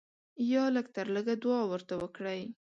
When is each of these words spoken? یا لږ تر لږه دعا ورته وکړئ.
یا 0.51 0.63
لږ 0.75 0.87
تر 0.95 1.07
لږه 1.15 1.35
دعا 1.43 1.61
ورته 1.71 1.93
وکړئ. 2.01 2.41